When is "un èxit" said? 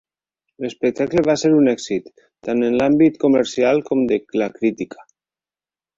1.57-2.09